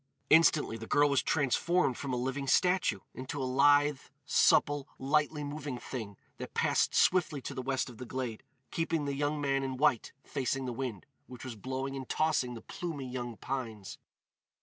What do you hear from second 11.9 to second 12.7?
and tossing the